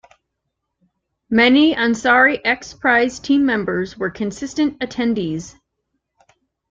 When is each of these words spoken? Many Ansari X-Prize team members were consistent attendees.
Many 1.29 1.75
Ansari 1.75 2.41
X-Prize 2.43 3.19
team 3.19 3.45
members 3.45 3.95
were 3.99 4.09
consistent 4.09 4.79
attendees. 4.79 5.55